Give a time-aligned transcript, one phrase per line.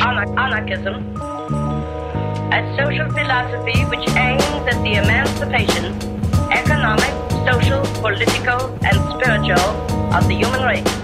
[0.00, 1.14] Anar- anarchism,
[2.52, 5.94] a social philosophy which aims at the emancipation,
[6.50, 7.12] economic,
[7.46, 9.70] social, political, and spiritual
[10.14, 11.00] of the human race.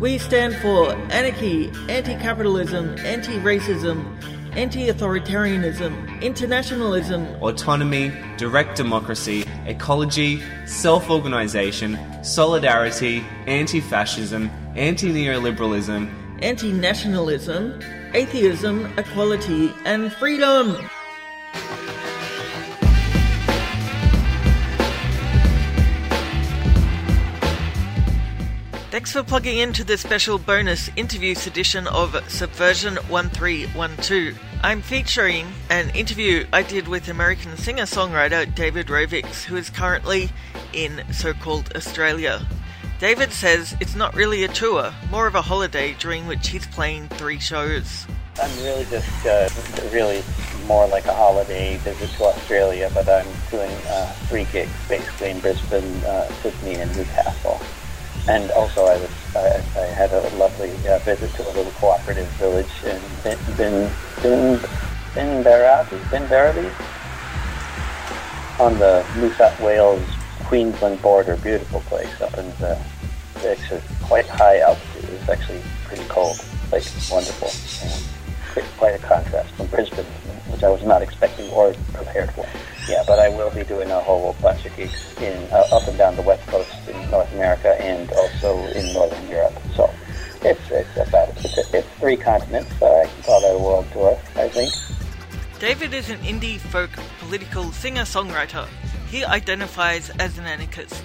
[0.00, 4.16] We stand for anarchy, anti capitalism, anti racism,
[4.56, 16.10] anti authoritarianism, internationalism, Autonomy, direct democracy, ecology, self organization, solidarity, anti fascism, anti neoliberalism,
[16.42, 17.80] anti nationalism,
[18.14, 20.76] atheism, equality, and freedom.
[28.94, 34.38] Thanks for plugging into this special bonus interviews edition of Subversion 1312.
[34.62, 40.30] I'm featuring an interview I did with American singer songwriter David Rovics, who is currently
[40.72, 42.46] in so called Australia.
[43.00, 47.08] David says it's not really a tour, more of a holiday during which he's playing
[47.08, 48.06] three shows.
[48.40, 49.48] I'm really just uh,
[49.92, 50.22] really
[50.68, 55.40] more like a holiday visit to Australia, but I'm doing uh, three gigs basically in
[55.40, 57.60] Brisbane, uh, Sydney, and Newcastle.
[58.26, 62.28] And also, I was I, I had a lovely uh, visit to a little cooperative
[62.38, 63.90] village in Bin Bin
[64.22, 64.58] Bin
[65.14, 66.70] Binbaradi, Binbaradi
[68.60, 70.02] on the New South Wales
[70.44, 71.36] Queensland border.
[71.36, 72.78] Beautiful place up in the
[73.42, 75.10] it's a quite high altitude.
[75.10, 76.36] It's actually pretty cold,
[76.72, 77.50] like wonderful.
[77.82, 78.14] And
[78.78, 80.04] quite a contrast from Brisbane,
[80.50, 82.46] which I was not expecting or prepared for.
[82.88, 85.96] Yeah, but I will be doing a whole bunch of gigs in uh, up and
[85.96, 89.54] down the west coast in North America and also in Northern Europe.
[89.74, 89.90] So
[90.42, 92.70] it's it's about it's, it's three continents.
[92.78, 94.18] So I can call that a world tour.
[94.36, 94.72] I think.
[95.58, 96.90] David is an indie folk
[97.20, 98.68] political singer songwriter.
[99.08, 101.04] He identifies as an anarchist.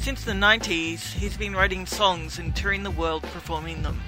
[0.00, 4.00] Since the 90s, he's been writing songs and touring the world performing them.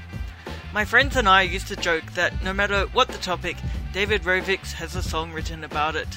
[0.73, 3.57] My friends and I used to joke that no matter what the topic,
[3.93, 6.09] David Rovics has a song written about it.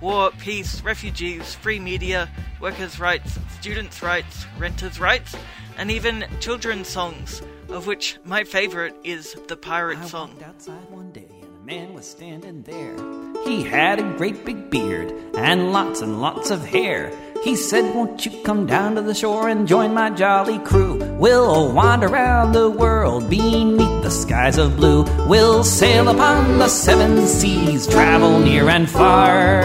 [0.00, 5.36] War, peace, refugees, free media, workers' rights, students' rights, renters' rights,
[5.76, 10.30] and even children's songs, of which my favourite is the Pirate I Song.
[10.30, 12.96] walked outside one day and a man was standing there.
[13.44, 17.12] He had a great big beard and lots and lots of hair.
[17.42, 20.98] He said, Won't you come down to the shore and join my jolly crew?
[21.14, 25.04] We'll wander around the world beneath the skies of blue.
[25.26, 29.62] We'll sail upon the seven seas, travel near and far.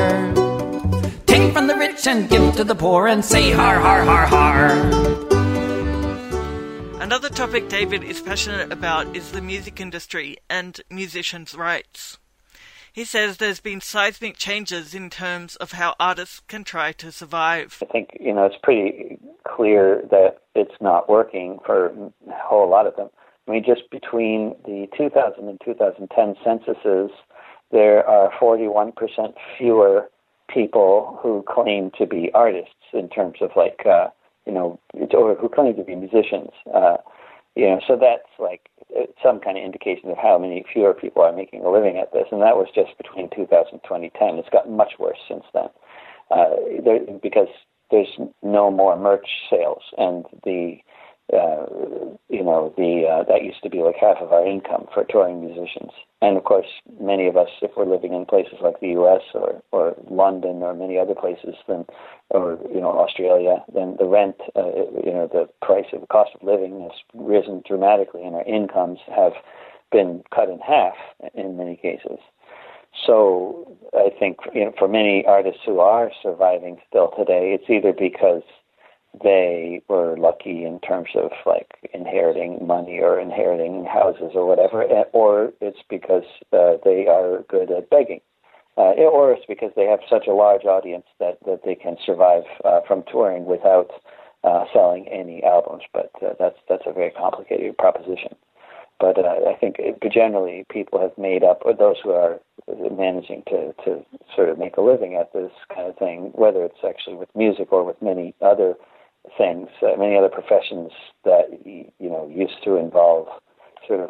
[1.25, 4.69] Take from the rich and give to the poor and say har har har har.
[7.01, 12.19] Another topic David is passionate about is the music industry and musicians' rights.
[12.95, 17.78] He says there's been seismic changes in terms of how artists can try to survive.
[17.81, 22.88] I think you know it's pretty clear that it's not working for a whole lot
[22.88, 23.09] of them.
[23.50, 27.11] I mean, just between the 2000 and 2010 censuses,
[27.69, 28.94] there are 41%
[29.57, 30.09] fewer
[30.47, 34.07] people who claim to be artists in terms of like uh,
[34.45, 34.79] you know,
[35.13, 36.51] or who claim to be musicians.
[36.73, 36.95] Uh,
[37.55, 38.69] you know, so that's like
[39.23, 42.27] some kind of indication of how many fewer people are making a living at this,
[42.31, 44.35] and that was just between 2000 and 2010.
[44.35, 45.69] It's gotten much worse since then,
[46.31, 47.47] uh, there, because
[47.91, 50.77] there's no more merch sales, and the
[51.33, 51.65] uh,
[52.29, 55.41] you know the uh, that used to be like half of our income for touring
[55.41, 55.91] musicians,
[56.21, 56.67] and of course
[57.01, 59.21] many of us, if we're living in places like the U.S.
[59.33, 61.85] or or London or many other places, then
[62.29, 64.67] or you know Australia, then the rent, uh,
[65.03, 68.99] you know the price of the cost of living has risen dramatically, and our incomes
[69.13, 69.33] have
[69.91, 70.95] been cut in half
[71.33, 72.19] in many cases.
[73.05, 77.93] So I think you know for many artists who are surviving still today, it's either
[77.93, 78.43] because
[79.23, 85.03] they were lucky in terms of like inheriting money or inheriting houses or whatever, eh,
[85.14, 86.23] or it's because
[86.53, 88.22] uh, they are good at begging,
[88.78, 92.44] uh, or it's because they have such a large audience that, that they can survive
[92.64, 93.91] uh, from touring without
[94.44, 95.84] uh, selling any albums.
[95.94, 98.35] But uh, that's that's a very complicated proposition.
[99.00, 103.44] But uh, I think it, generally people have made up, or those who are managing
[103.47, 107.16] to, to sort of make a living at this kind of thing, whether it's actually
[107.16, 108.76] with music or with many other
[109.37, 110.91] things, uh, many other professions
[111.23, 113.27] that you know used to involve
[113.87, 114.09] sort of,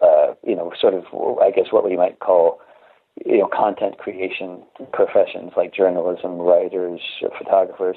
[0.00, 1.04] uh, you know, sort of,
[1.40, 2.60] I guess what we might call,
[3.24, 4.62] you know, content creation
[4.92, 7.00] professions like journalism, writers,
[7.38, 7.96] photographers.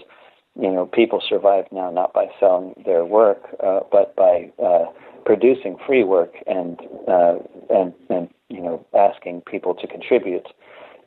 [0.59, 4.85] You know, people survive now not by selling their work, uh, but by uh,
[5.25, 7.35] producing free work and uh,
[7.69, 10.47] and and you know asking people to contribute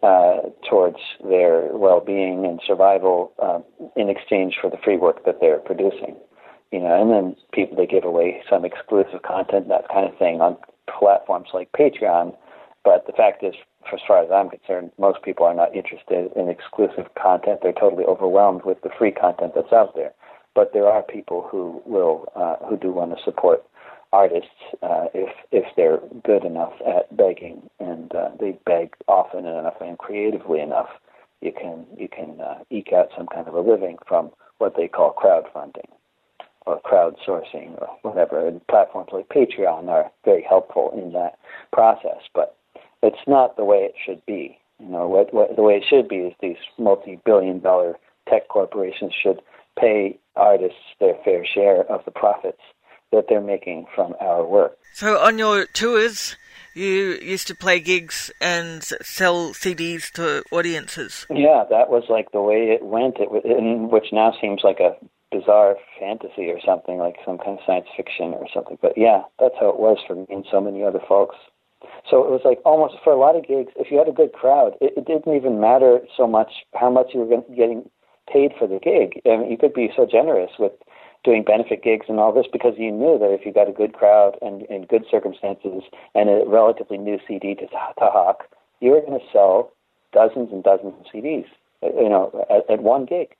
[0.02, 3.61] uh, towards their well-being and survival uh,
[3.97, 6.17] in exchange for the free work that they're producing.
[6.73, 10.41] You know, and then people they give away some exclusive content, that kind of thing,
[10.41, 10.56] on
[10.87, 12.35] platforms like Patreon.
[12.85, 13.55] But the fact is,
[13.88, 17.61] for as far as I'm concerned, most people are not interested in exclusive content.
[17.62, 20.12] They're totally overwhelmed with the free content that's out there.
[20.55, 23.64] But there are people who will, uh, who do want to support
[24.12, 24.48] artists
[24.82, 29.98] uh, if if they're good enough at begging and uh, they beg often enough and
[29.98, 30.88] creatively enough,
[31.40, 34.88] you can you can uh, eke out some kind of a living from what they
[34.88, 35.88] call crowdfunding
[36.66, 38.46] or crowdsourcing or whatever.
[38.46, 41.38] And platforms like Patreon are very helpful in that
[41.72, 42.56] process, but
[43.02, 44.58] it's not the way it should be.
[44.78, 47.96] You know, what, what the way it should be is these multi-billion-dollar
[48.28, 49.40] tech corporations should
[49.78, 52.60] pay artists their fair share of the profits
[53.12, 54.78] that they're making from our work.
[54.94, 56.36] So on your tours,
[56.74, 61.26] you used to play gigs and sell CDs to audiences.
[61.30, 63.16] Yeah, that was like the way it went.
[63.18, 64.96] It which now seems like a
[65.30, 68.78] bizarre fantasy or something like some kind of science fiction or something.
[68.80, 71.36] But yeah, that's how it was for me and so many other folks.
[72.10, 74.32] So it was like almost for a lot of gigs, if you had a good
[74.32, 77.88] crowd, it, it didn't even matter so much how much you were getting
[78.30, 79.20] paid for the gig.
[79.26, 80.72] I mean, you could be so generous with
[81.25, 83.93] doing benefit gigs and all this because you knew that if you got a good
[83.93, 85.82] crowd and in good circumstances
[86.14, 87.69] and a relatively new CD to, to
[88.00, 88.44] hawk,
[88.81, 89.72] you were going to sell
[90.12, 91.46] dozens and dozens of CDs,
[91.82, 93.37] you know, at, at one gig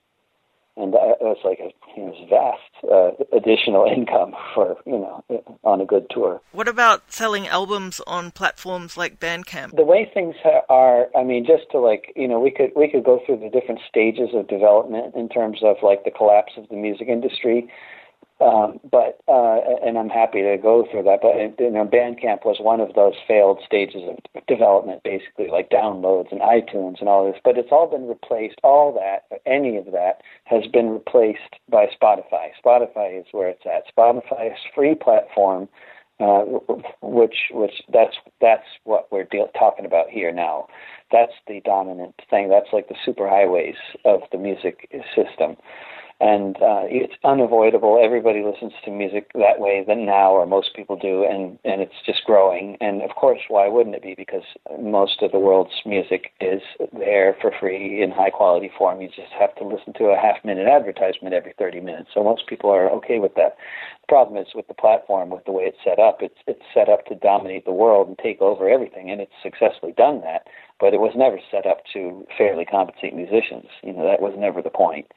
[0.77, 5.23] and that was like a you know, vast uh, additional income for you know
[5.63, 6.41] on a good tour.
[6.51, 9.75] What about selling albums on platforms like Bandcamp?
[9.75, 10.35] The way things
[10.69, 13.49] are, I mean, just to like you know, we could we could go through the
[13.49, 17.69] different stages of development in terms of like the collapse of the music industry.
[18.41, 21.19] Um, but uh, and I'm happy to go through that.
[21.21, 26.31] But you know, Bandcamp was one of those failed stages of development, basically like downloads
[26.31, 27.39] and iTunes and all this.
[27.43, 28.55] But it's all been replaced.
[28.63, 32.49] All that, any of that, has been replaced by Spotify.
[32.65, 33.83] Spotify is where it's at.
[33.95, 35.69] Spotify is free platform,
[36.19, 36.41] uh,
[37.03, 40.67] which which that's that's what we're deal- talking about here now.
[41.11, 42.49] That's the dominant thing.
[42.49, 45.57] That's like the superhighways of the music system
[46.21, 47.99] and uh, it's unavoidable.
[48.01, 51.97] Everybody listens to music that way than now, or most people do, and and it's
[52.05, 52.77] just growing.
[52.79, 54.13] And of course, why wouldn't it be?
[54.15, 54.43] Because
[54.79, 56.61] most of the world's music is
[56.93, 59.01] there for free in high quality form.
[59.01, 62.11] You just have to listen to a half minute advertisement every 30 minutes.
[62.13, 63.57] So most people are okay with that.
[64.01, 66.19] The problem is with the platform, with the way it's set up.
[66.21, 69.93] It's it's set up to dominate the world and take over everything, and it's successfully
[69.97, 70.45] done that.
[70.79, 73.65] But it was never set up to fairly compensate musicians.
[73.81, 75.07] You know that was never the point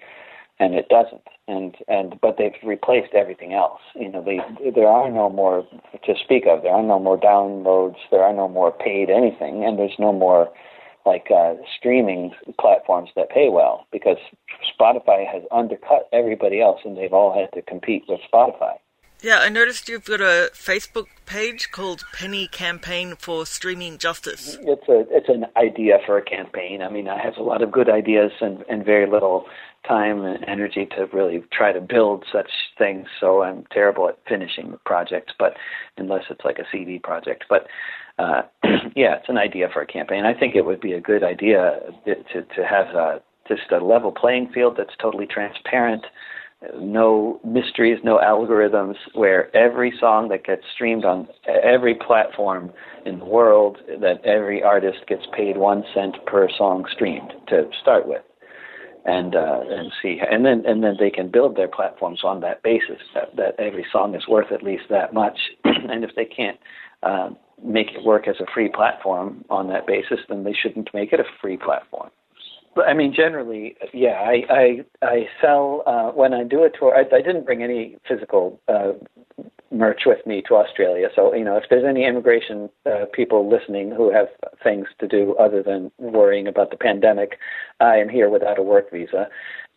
[0.58, 1.22] and it doesn't.
[1.46, 3.80] And and but they've replaced everything else.
[3.94, 4.38] You know, they
[4.70, 5.66] there are no more
[6.04, 6.62] to speak of.
[6.62, 7.96] There are no more downloads.
[8.10, 10.50] There are no more paid anything, and there's no more
[11.06, 14.16] like uh, streaming platforms that pay well because
[14.80, 18.76] Spotify has undercut everybody else, and they've all had to compete with Spotify.
[19.24, 24.58] Yeah, I noticed you've got a Facebook page called Penny Campaign for Streaming Justice.
[24.60, 26.82] It's a it's an idea for a campaign.
[26.82, 29.46] I mean, I have a lot of good ideas and and very little
[29.88, 33.06] time and energy to really try to build such things.
[33.18, 35.54] So I'm terrible at finishing projects, but
[35.96, 37.46] unless it's like a CD project.
[37.48, 37.66] But
[38.18, 38.42] uh,
[38.94, 40.26] yeah, it's an idea for a campaign.
[40.26, 44.12] I think it would be a good idea to to have a, just a level
[44.12, 46.04] playing field that's totally transparent
[46.78, 52.72] no mysteries, no algorithms, where every song that gets streamed on every platform
[53.04, 58.06] in the world, that every artist gets paid one cent per song streamed to start
[58.06, 58.22] with,
[59.04, 62.62] and uh, and see, and then and then they can build their platforms on that
[62.62, 66.58] basis that that every song is worth at least that much, and if they can't.
[67.02, 67.30] Uh,
[67.62, 71.20] make it work as a free platform on that basis, then they shouldn't make it
[71.20, 72.10] a free platform
[72.74, 76.94] but I mean, generally, yeah, I I, I sell uh, when I do a tour.
[76.94, 78.92] I, I didn't bring any physical uh,
[79.70, 83.90] merch with me to Australia, so you know, if there's any immigration uh, people listening
[83.90, 84.28] who have
[84.62, 87.38] things to do other than worrying about the pandemic,
[87.80, 89.28] I am here without a work visa.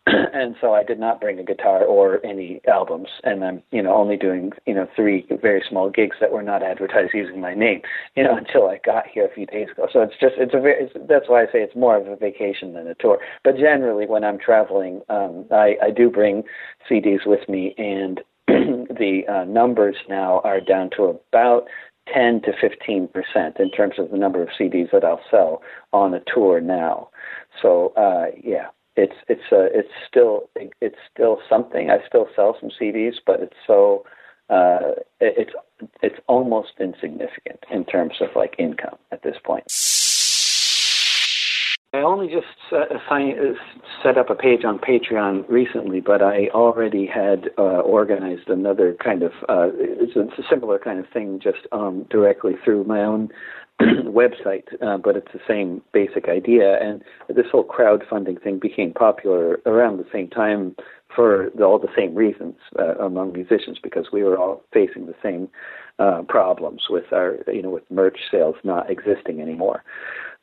[0.32, 3.94] and so I did not bring a guitar or any albums, and I'm you know
[3.94, 7.82] only doing you know three very small gigs that were not advertised using my name,
[8.16, 9.88] you know, until I got here a few days ago.
[9.92, 12.16] So it's just it's a very it's, that's why I say it's more of a
[12.16, 13.18] vacation than a tour.
[13.44, 16.44] But generally, when I'm traveling, um, I I do bring
[16.90, 21.64] CDs with me, and the uh, numbers now are down to about
[22.14, 25.62] 10 to 15 percent in terms of the number of CDs that I'll sell
[25.92, 27.10] on a tour now.
[27.60, 31.88] So uh, yeah, it's it's uh, it's still it's still something.
[31.90, 34.04] I still sell some CDs, but it's so
[34.50, 35.52] uh, it's
[36.02, 39.64] it's almost insignificant in terms of like income at this point.
[41.94, 47.80] I only just set, up a page on Patreon recently, but I already had uh,
[47.80, 52.56] organized another kind of uh, a, it's a similar kind of thing, just um, directly
[52.62, 53.30] through my own
[53.82, 56.78] website, uh, but it's the same basic idea.
[56.80, 60.74] And this whole crowdfunding thing became popular around the same time
[61.14, 65.14] for the, all the same reasons uh, among musicians because we were all facing the
[65.22, 65.48] same
[65.98, 69.82] uh, problems with our, you know, with merch sales not existing anymore.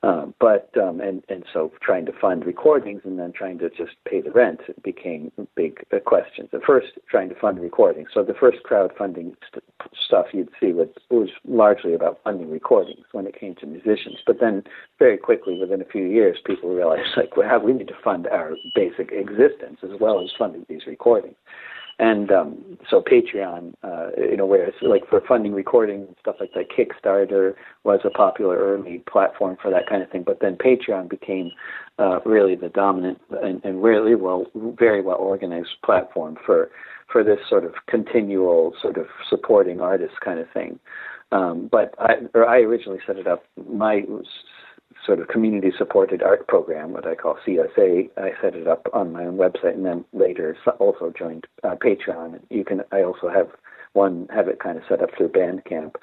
[0.06, 3.94] Um, but um, and and so trying to fund recordings and then trying to just
[4.08, 6.50] pay the rent became big uh, questions.
[6.54, 8.10] At first, trying to fund recordings.
[8.14, 9.64] So the first crowdfunding st-
[10.06, 14.18] stuff you'd see was was largely about funding recordings when it came to musicians.
[14.28, 14.64] But then
[15.00, 18.56] very quickly, within a few years, people realized like, well, we need to fund our
[18.76, 21.36] basic existence as well as funding these recordings.
[21.98, 26.36] And um, so Patreon, uh, you know, where it's like for funding recording and stuff
[26.42, 27.54] like that, Kickstarter
[27.86, 30.24] was a popular early platform for that kind of thing.
[30.24, 31.52] But then Patreon became
[31.98, 34.46] uh, really the dominant and, and really well,
[34.78, 36.70] very well organized platform for
[37.12, 40.80] for this sort of continual sort of supporting artists kind of thing.
[41.32, 43.44] Um, but I, or I originally set it up.
[43.70, 44.04] My
[45.06, 48.10] sort of community supported art program, what I call CSA.
[48.18, 52.40] I set it up on my own website, and then later also joined uh, Patreon.
[52.50, 53.50] You can I also have
[53.94, 55.96] one have it kind of set up through Bandcamp,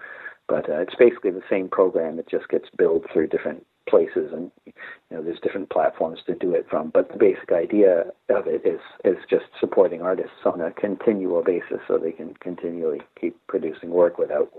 [0.49, 2.18] but uh, it's basically the same program.
[2.18, 4.73] It just gets billed through different places, and you
[5.11, 6.90] know there's different platforms to do it from.
[6.90, 11.80] But the basic idea of it is is just supporting artists on a continual basis,
[11.88, 14.50] so they can continually keep producing work without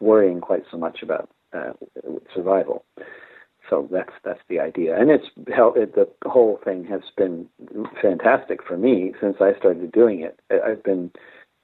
[0.00, 1.72] worrying quite so much about uh,
[2.34, 2.84] survival
[3.72, 7.48] so that's that's the idea, and it's it, the whole thing has been
[8.02, 10.38] fantastic for me since I started doing it.
[10.50, 11.10] I've been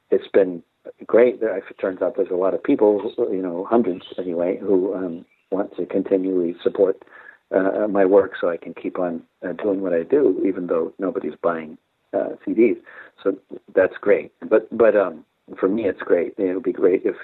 [0.09, 0.63] it's been
[1.05, 1.37] great.
[1.39, 5.75] It turns out there's a lot of people, you know, hundreds anyway, who um, want
[5.77, 6.97] to continually support
[7.55, 10.91] uh, my work so I can keep on uh, doing what I do, even though
[10.97, 11.77] nobody's buying
[12.11, 12.77] uh, CDs.
[13.23, 13.37] So
[13.75, 14.31] that's great.
[14.49, 15.25] But but um,
[15.59, 16.33] for me, it's great.
[16.39, 17.17] It would be great if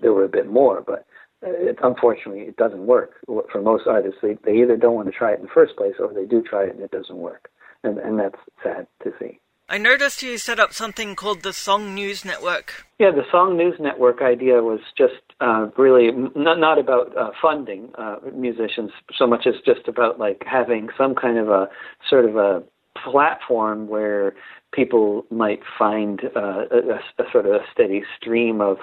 [0.00, 1.04] there were a bit more, but
[1.42, 4.18] it, unfortunately, it doesn't work for most artists.
[4.22, 6.42] They, they either don't want to try it in the first place, or they do
[6.42, 7.50] try it and it doesn't work,
[7.82, 9.40] and and that's sad to see.
[9.68, 12.86] I noticed you set up something called the Song News Network.
[13.00, 17.90] Yeah, the Song News Network idea was just uh, really not not about uh, funding
[17.98, 21.68] uh, musicians so much as just about like having some kind of a
[22.08, 22.62] sort of a
[22.96, 24.34] platform where
[24.72, 28.78] people might find uh, a, a, sort of a steady stream of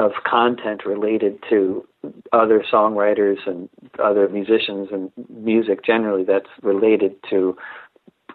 [0.00, 1.86] of content related to
[2.32, 3.68] other songwriters and
[4.02, 7.56] other musicians and music generally that's related to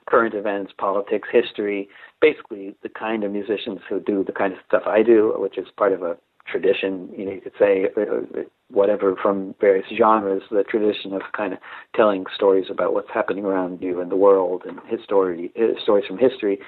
[0.07, 1.89] current events, politics, history,
[2.21, 5.67] basically the kind of musicians who do the kind of stuff I do, which is
[5.75, 6.17] part of a
[6.47, 11.53] tradition, you know, you could say uh, whatever from various genres, the tradition of kind
[11.53, 11.59] of
[11.95, 16.59] telling stories about what's happening around you in the world and history, stories from history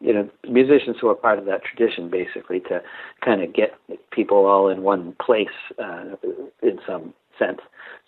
[0.00, 2.82] you know musicians who are part of that tradition basically to
[3.24, 3.74] kind of get
[4.10, 6.04] people all in one place uh,
[6.62, 7.60] in some sense.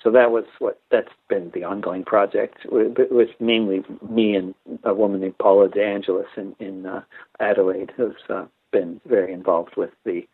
[0.03, 4.95] So that was what that's been the ongoing project with, with mainly me and a
[4.95, 7.03] woman named Paula DeAngelis in, in uh,
[7.41, 10.27] Adelaide who's uh, been very involved with the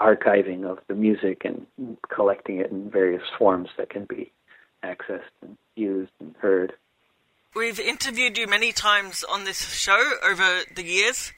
[0.00, 1.66] archiving of the music and
[2.14, 4.32] collecting it in various forms that can be
[4.84, 6.72] accessed and used and heard
[7.54, 11.32] We've interviewed you many times on this show over the years,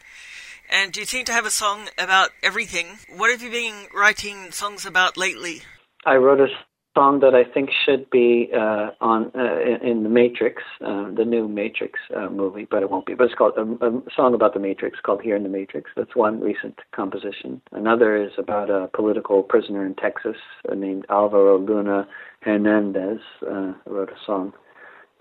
[0.70, 2.98] and you seem to have a song about everything.
[3.16, 5.62] What have you been writing songs about lately?
[6.06, 6.46] I wrote a
[6.94, 11.48] song that I think should be uh, on uh, in the Matrix, uh, the new
[11.48, 13.14] Matrix uh, movie, but it won't be.
[13.14, 16.14] But it's called a, a, song about the Matrix called "Here in the Matrix." That's
[16.14, 17.60] one recent composition.
[17.72, 20.36] Another is about a political prisoner in Texas
[20.72, 22.06] named Alvaro Luna
[22.42, 23.18] Hernandez.
[23.42, 24.52] Uh, I wrote a song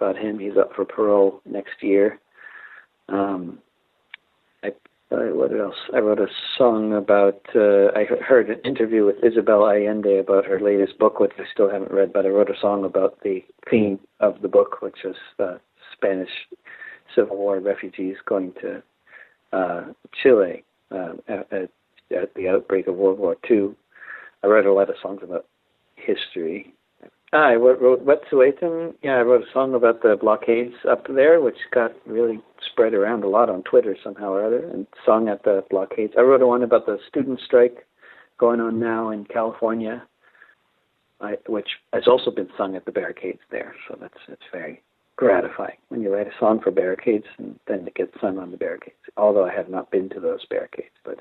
[0.03, 0.39] about him.
[0.39, 2.19] He's up for parole next year.
[3.09, 3.59] Um,
[4.63, 4.69] I
[5.11, 5.75] uh, what else?
[5.93, 7.41] I wrote a song about.
[7.55, 11.69] Uh, I heard an interview with Isabel Allende about her latest book, which I still
[11.69, 12.11] haven't read.
[12.11, 15.57] But I wrote a song about the theme of the book, which was uh,
[15.93, 16.31] Spanish
[17.15, 18.83] Civil War refugees going to
[19.53, 19.83] uh,
[20.21, 21.69] Chile uh, at,
[22.11, 23.71] at the outbreak of World War II.
[24.43, 25.45] I wrote a lot of songs about
[25.95, 26.73] history.
[27.35, 28.93] Ah, I wrote, Wet'suwet'en.
[29.01, 32.39] Yeah, I wrote a song about the blockades up there, which got really
[32.71, 36.13] spread around a lot on Twitter somehow or other, and sung at the blockades.
[36.15, 37.87] I wrote one about the student strike
[38.37, 40.03] going on now in California,
[41.21, 43.73] I, which has also been sung at the barricades there.
[43.87, 44.83] So that's it's very
[45.15, 48.57] gratifying when you write a song for barricades and then it gets sung on the
[48.57, 48.97] barricades.
[49.17, 51.19] Although I have not been to those barricades, but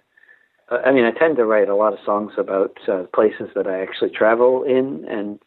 [0.85, 3.83] I mean, I tend to write a lot of songs about uh, places that I
[3.83, 5.39] actually travel in, and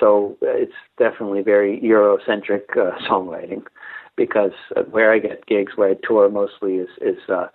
[0.00, 3.62] so it's definitely very Eurocentric uh, songwriting
[4.16, 7.46] because uh, where I get gigs, where I tour mostly is is uh,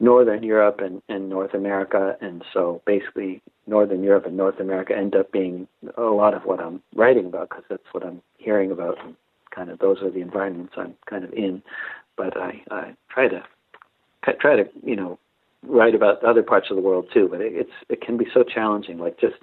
[0.00, 5.14] Northern Europe and, and North America, and so basically Northern Europe and North America end
[5.14, 8.98] up being a lot of what I'm writing about because that's what I'm hearing about.
[9.04, 9.14] And
[9.54, 11.62] kind of those are the environments I'm kind of in,
[12.16, 13.42] but I, I try to
[14.40, 15.18] try to you know
[15.64, 17.28] write about other parts of the world too.
[17.30, 18.98] But it, it's it can be so challenging.
[18.98, 19.36] Like just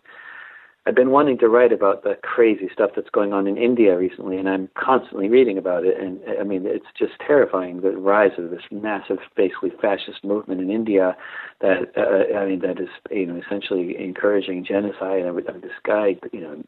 [0.86, 4.38] I've been wanting to write about the crazy stuff that's going on in India recently,
[4.38, 6.00] and I'm constantly reading about it.
[6.00, 10.72] And I mean, it's just terrifying the rise of this massive, basically fascist movement in
[10.72, 11.16] India.
[11.62, 15.26] That uh, I mean, that is you know essentially encouraging genocide.
[15.26, 16.64] And this guy, you know,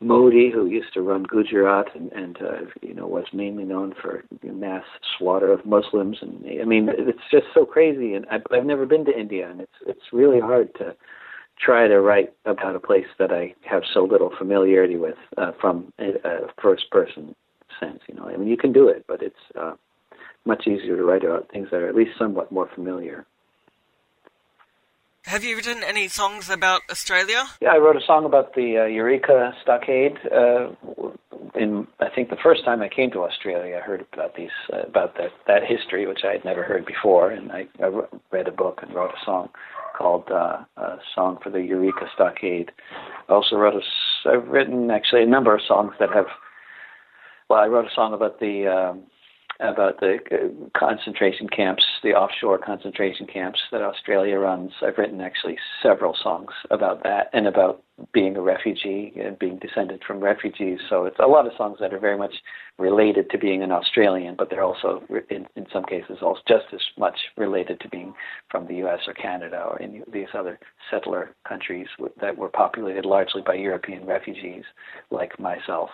[0.00, 4.24] Modi, who used to run Gujarat and, and uh, you know was mainly known for
[4.44, 4.84] mass
[5.18, 8.14] slaughter of Muslims, and I mean it's just so crazy.
[8.14, 10.94] And I, I've never been to India, and it's it's really hard to
[11.60, 15.92] try to write about a place that I have so little familiarity with uh, from
[15.98, 17.34] a, a first person
[17.80, 18.00] sense.
[18.08, 19.74] You know, I mean you can do it, but it's uh,
[20.44, 23.26] much easier to write about things that are at least somewhat more familiar.
[25.24, 27.44] Have you written any songs about Australia?
[27.60, 30.16] Yeah, I wrote a song about the uh, Eureka Stockade.
[30.32, 30.68] Uh,
[31.54, 34.82] in I think the first time I came to Australia, I heard about these uh,
[34.82, 37.90] about that that history, which I had never heard before, and I, I
[38.30, 39.50] read a book and wrote a song
[39.96, 42.70] called uh, a "Song for the Eureka Stockade."
[43.28, 44.28] I also wrote a.
[44.28, 46.26] I've written actually a number of songs that have.
[47.48, 48.66] Well, I wrote a song about the.
[48.66, 49.02] Um,
[49.60, 54.70] about the uh, concentration camps, the offshore concentration camps that Australia runs.
[54.82, 60.02] I've written actually several songs about that and about being a refugee and being descended
[60.06, 60.78] from refugees.
[60.88, 62.34] So it's a lot of songs that are very much
[62.78, 66.80] related to being an Australian, but they're also, in, in some cases, also just as
[66.96, 68.14] much related to being
[68.48, 69.00] from the U.S.
[69.08, 71.88] or Canada or any of these other settler countries
[72.20, 74.62] that were populated largely by European refugees
[75.10, 75.90] like myself.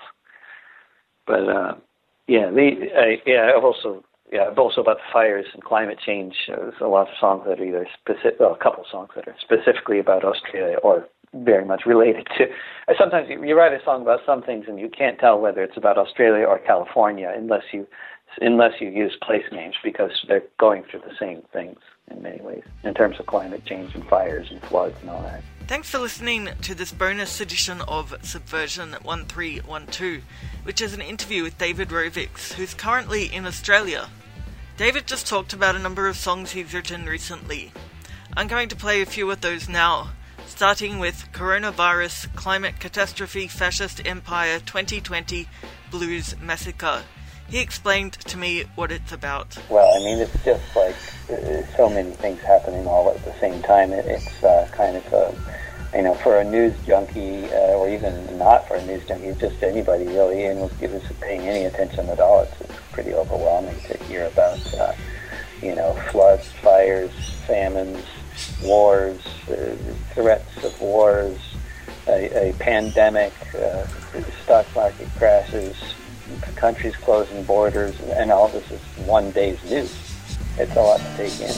[1.26, 1.74] But uh,
[2.26, 3.52] yeah, the uh, yeah.
[3.56, 6.34] I've also yeah, also about the fires and climate change.
[6.48, 9.28] There's a lot of songs that are either specific, well, a couple of songs that
[9.28, 12.46] are specifically about Australia or very much related to.
[12.98, 15.76] Sometimes you, you write a song about some things and you can't tell whether it's
[15.76, 17.86] about Australia or California unless you
[18.40, 21.78] unless you use place names because they're going through the same things
[22.10, 25.42] in many ways in terms of climate change and fires and floods and all that.
[25.66, 30.22] Thanks for listening to this bonus edition of Subversion 1312,
[30.64, 34.08] which is an interview with David Rovics, who's currently in Australia.
[34.76, 37.72] David just talked about a number of songs he's written recently.
[38.36, 40.10] I'm going to play a few of those now,
[40.46, 45.48] starting with Coronavirus, Climate Catastrophe, Fascist Empire 2020
[45.90, 47.04] Blues Massacre.
[47.48, 49.56] He explained to me what it's about.
[49.68, 50.96] Well, I mean, it's just like
[51.30, 53.92] uh, so many things happening all at the same time.
[53.92, 55.34] It, it's uh, kind of a
[55.94, 59.62] you know, for a news junkie, uh, or even not for a news junkie, just
[59.62, 63.96] anybody really, and was given paying any attention at all, it's, it's pretty overwhelming to
[64.04, 64.92] hear about, uh,
[65.62, 67.12] you know, floods, fires,
[67.46, 68.04] famines,
[68.64, 69.76] wars, uh,
[70.14, 71.38] threats of wars,
[72.08, 73.32] a, a pandemic,
[74.42, 75.76] stock market crashes,
[76.56, 79.92] countries closing borders, and all this is one day's news.
[80.56, 81.48] It's a lot to take in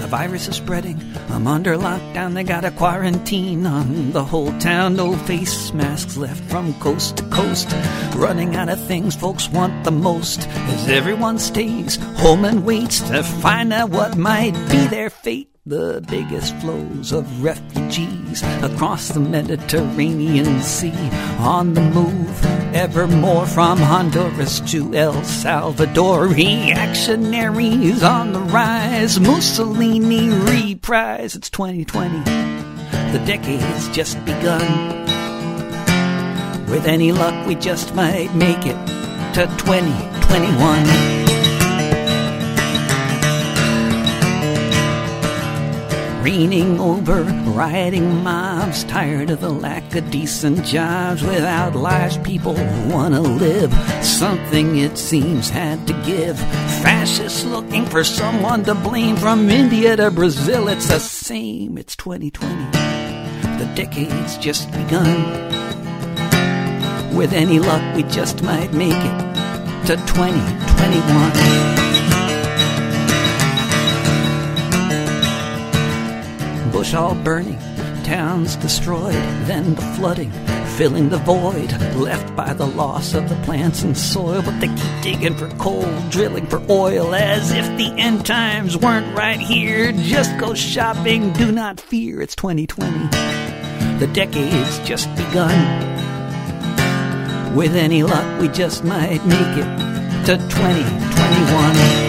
[0.00, 1.02] The virus is spreading.
[1.28, 4.96] I'm under lockdown, they got a quarantine on the whole town.
[4.96, 7.68] No face masks left from coast to coast.
[8.14, 13.22] Running out of things folks want the most as everyone stays home and waits to
[13.22, 20.62] find out what might be their fate the biggest flows of refugees across the Mediterranean
[20.62, 26.26] Sea on the move, ever more from Honduras to El Salvador.
[26.28, 31.36] Reactionaries on the rise, Mussolini reprise.
[31.36, 32.18] It's 2020,
[33.12, 35.04] the decade's just begun.
[36.70, 38.86] With any luck, we just might make it
[39.34, 41.27] to 2021.
[46.28, 47.22] Raining over
[47.56, 51.22] rioting mobs, tired of the lack of decent jobs.
[51.22, 52.52] Without lives, people
[52.92, 53.72] wanna live.
[54.04, 56.38] Something it seems had to give.
[56.84, 60.68] Fascists looking for someone to blame from India to Brazil.
[60.68, 61.78] It's the same.
[61.78, 62.72] It's 2020.
[63.60, 65.16] The decade's just begun.
[67.16, 69.18] With any luck, we just might make it
[69.86, 71.97] to 2021.
[76.78, 77.58] Bush all burning,
[78.04, 79.12] towns destroyed,
[79.48, 80.30] then the flooding,
[80.76, 84.40] filling the void left by the loss of the plants and soil.
[84.42, 89.12] But they keep digging for coal, drilling for oil, as if the end times weren't
[89.16, 89.90] right here.
[89.90, 93.08] Just go shopping, do not fear, it's 2020.
[93.98, 95.56] The decade's just begun.
[97.56, 102.08] With any luck, we just might make it to 2021.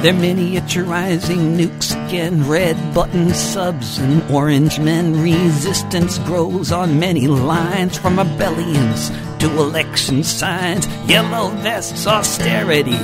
[0.00, 5.20] They're miniaturizing nukes again, red button subs and orange men.
[5.20, 10.86] Resistance grows on many lines, from rebellions to election signs.
[11.08, 12.96] Yellow vests, austerity,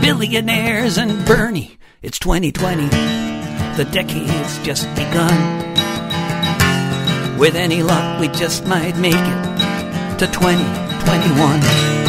[0.00, 1.76] billionaires, and Bernie.
[2.00, 2.88] It's 2020.
[3.76, 5.36] The decade's just begun.
[7.38, 12.01] With any luck, we just might make it to 2021.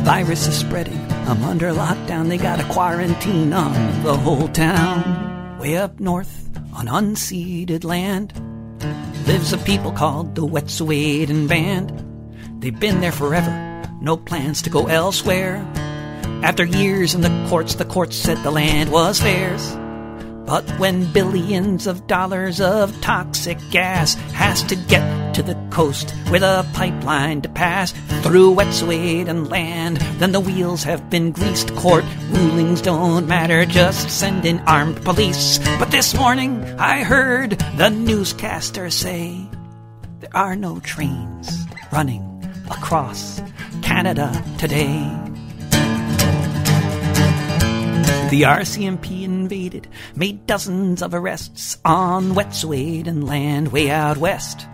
[0.00, 0.98] The virus is spreading.
[1.28, 2.30] I'm under lockdown.
[2.30, 5.58] They got a quarantine on the whole town.
[5.58, 8.32] Way up north on unceded land
[9.26, 12.62] lives a people called the Wet'suwet'en Band.
[12.62, 13.52] They've been there forever.
[14.00, 15.56] No plans to go elsewhere.
[16.42, 19.76] After years in the courts, the courts said the land was theirs.
[20.50, 26.42] But when billions of dollars of toxic gas has to get to the coast with
[26.42, 27.92] a pipeline to pass
[28.24, 31.72] through wet Wet'suwet'en land, then the wheels have been greased.
[31.76, 35.60] Court rulings don't matter, just send in armed police.
[35.78, 39.46] But this morning I heard the newscaster say
[40.18, 42.26] there are no trains running
[42.68, 43.40] across
[43.82, 45.29] Canada today.
[48.30, 54.68] The RCMP invaded, made dozens of arrests on Wet'suwet'en land way out west.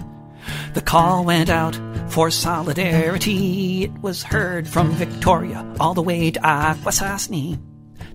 [0.75, 3.85] The call went out for solidarity.
[3.85, 7.59] It was heard from Victoria all the way to Akwesasne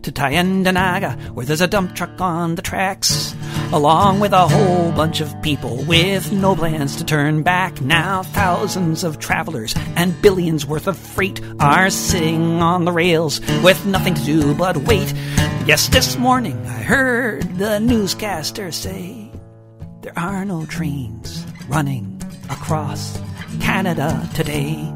[0.04, 3.36] to Tyendinaga, where there's a dump truck on the tracks,
[3.72, 7.82] along with a whole bunch of people with no plans to turn back.
[7.82, 13.86] Now, thousands of travelers and billions worth of freight are sitting on the rails with
[13.86, 15.14] nothing to do but wait.
[15.66, 19.32] Yes, this morning I heard the newscaster say
[20.02, 23.20] there are no trains running across
[23.60, 24.92] Canada today.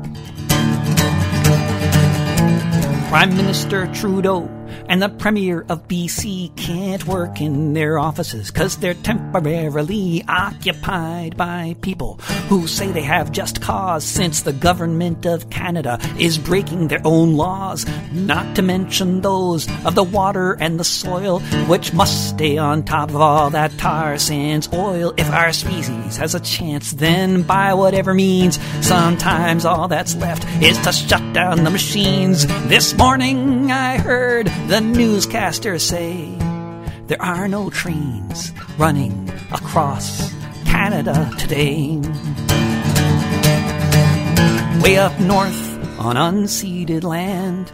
[3.10, 4.50] Prime Minister Trudeau
[4.88, 11.76] and the Premier of BC can't work in their offices because they're temporarily occupied by
[11.82, 12.16] people
[12.50, 17.34] who say they have just cause since the government of Canada is breaking their own
[17.34, 22.84] laws, not to mention those of the water and the soil, which must stay on
[22.84, 25.14] top of all that tar sands oil.
[25.18, 30.78] If our species has a chance, then by whatever means, sometimes all that's left is
[30.80, 32.46] to shut down the machines.
[32.68, 36.36] This morning I heard the newscaster say
[37.08, 40.34] there are no trains running across
[40.66, 41.98] Canada today.
[44.82, 47.72] Way up north on unceded land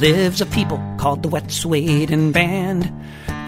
[0.00, 2.92] lives a people called the Wet'suwet'en Band.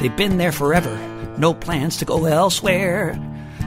[0.00, 0.96] They've been there forever,
[1.38, 3.16] no plans to go elsewhere.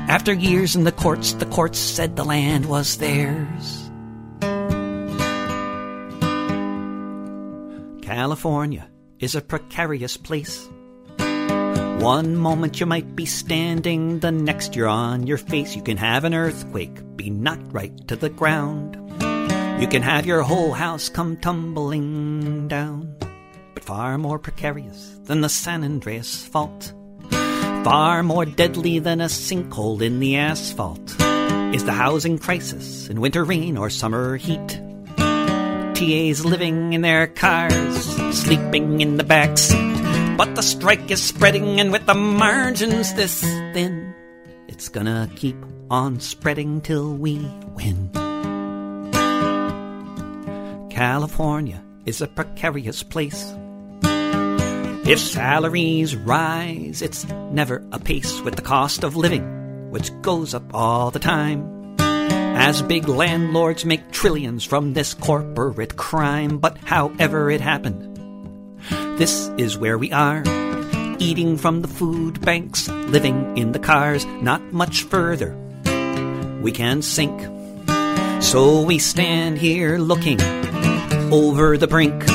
[0.09, 3.88] After years in the courts, the courts said the land was theirs.
[8.19, 8.85] California
[9.19, 10.67] is a precarious place.
[12.03, 15.73] One moment you might be standing, the next you're on your face.
[15.73, 18.97] You can have an earthquake be knocked right to the ground.
[19.81, 23.15] You can have your whole house come tumbling down.
[23.73, 26.91] But far more precarious than the San Andreas fault,
[27.85, 31.15] far more deadly than a sinkhole in the asphalt,
[31.73, 34.81] is the housing crisis in winter rain or summer heat.
[35.99, 37.75] TAs living in their cars,
[38.31, 40.37] sleeping in the back seat.
[40.37, 44.15] But the strike is spreading, and with the margins this thin,
[44.69, 45.57] it's gonna keep
[45.91, 48.09] on spreading till we win.
[50.89, 53.53] California is a precarious place.
[55.03, 60.73] If salaries rise, it's never a pace with the cost of living, which goes up
[60.73, 61.78] all the time.
[62.59, 66.59] As big landlords make trillions from this corporate crime.
[66.59, 68.05] But however it happened,
[69.17, 70.43] this is where we are.
[71.19, 75.55] Eating from the food banks, living in the cars, not much further.
[76.61, 77.39] We can sink.
[78.43, 80.41] So we stand here looking
[81.31, 82.25] over the brink.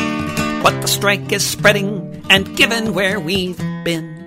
[0.64, 4.26] But the strike is spreading, and given where we've been,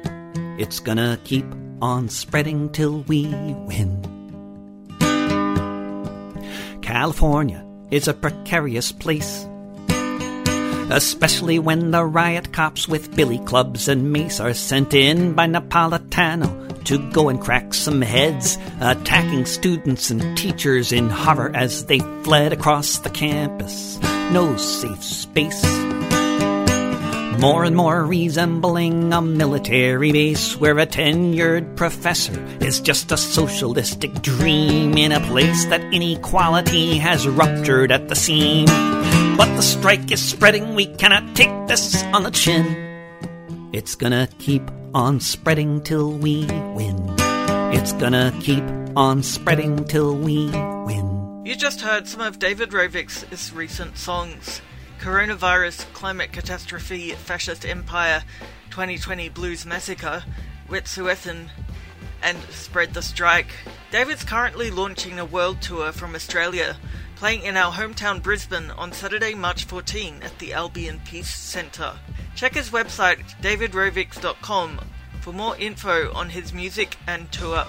[0.60, 1.46] it's gonna keep
[1.82, 3.26] on spreading till we
[3.66, 4.07] win.
[6.88, 9.45] California is a precarious place.
[10.89, 16.82] Especially when the riot cops with billy clubs and mace are sent in by Napolitano
[16.86, 22.54] to go and crack some heads, attacking students and teachers in horror as they fled
[22.54, 24.00] across the campus.
[24.32, 25.97] No safe space
[27.39, 34.12] more and more resembling a military base where a tenured professor is just a socialistic
[34.21, 38.65] dream in a place that inequality has ruptured at the seam.
[39.38, 42.65] But the strike is spreading, we cannot take this on the chin.
[43.71, 44.63] It's gonna keep
[44.95, 46.97] on spreading till we win.
[47.71, 48.63] It's gonna keep
[48.95, 50.50] on spreading till we
[50.88, 51.43] win.
[51.45, 54.62] You just heard some of David Rovics's recent songs.
[55.00, 58.24] Coronavirus, Climate Catastrophe, Fascist Empire,
[58.70, 60.24] 2020 Blues Massacre,
[60.70, 61.50] Wet'suwet'en,
[62.22, 63.52] and Spread the Strike.
[63.92, 66.78] David's currently launching a world tour from Australia,
[67.16, 71.94] playing in our hometown Brisbane on Saturday, March 14 at the Albion Peace Centre.
[72.36, 74.80] Check his website, davidrovics.com,
[75.22, 77.66] for more info on his music and tour.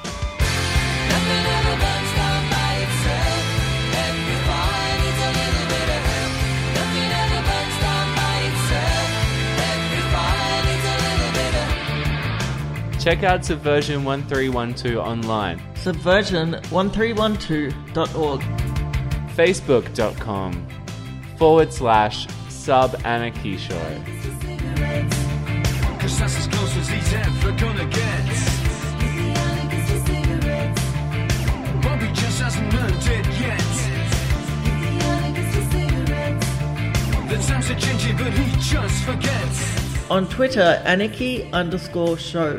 [13.08, 18.40] Check out Subversion 1312 online, Subversion1312.org.
[19.34, 20.68] facebook.com
[21.38, 23.72] forward slash sub anarchy show.
[25.98, 28.26] Cause that's as close as he's ever gonna get.
[31.80, 33.58] Bobby just hasn't learned it yet.
[37.30, 40.10] The times are changing, but he just forgets.
[40.10, 42.58] On Twitter, anarchy underscore show.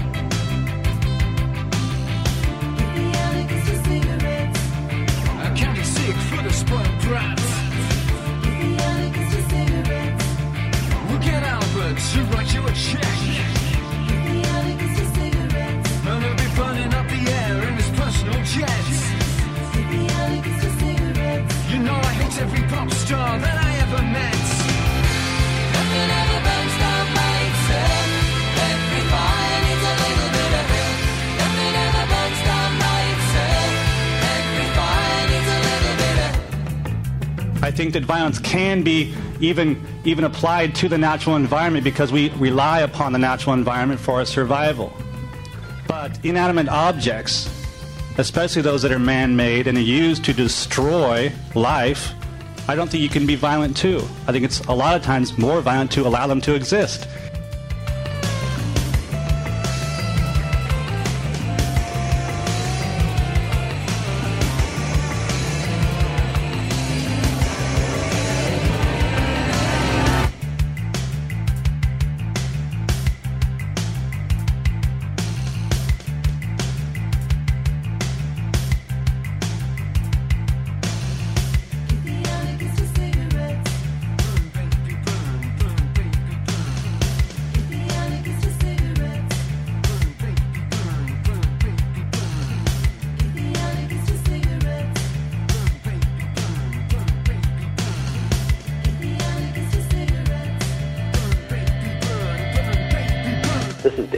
[37.91, 42.81] think that violence can be even even applied to the natural environment because we rely
[42.81, 44.93] upon the natural environment for our survival.
[45.87, 47.49] But inanimate objects,
[48.17, 52.13] especially those that are man-made and are used to destroy life,
[52.67, 53.99] I don't think you can be violent too.
[54.27, 57.07] I think it's a lot of times more violent to allow them to exist.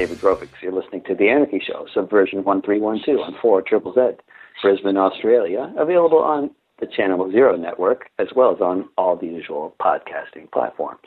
[0.03, 0.61] David Rovics.
[0.61, 4.21] You're listening to The Anarchy Show, Subversion 1312 on 4 Triple Z,
[4.61, 5.73] Brisbane, Australia.
[5.77, 10.99] Available on the Channel Zero network as well as on all the usual podcasting platforms.